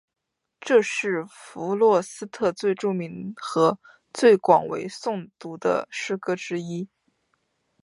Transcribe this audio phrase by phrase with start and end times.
[0.59, 3.77] 这是弗罗斯特最著名和
[4.11, 6.89] 最广为诵读的诗歌之一。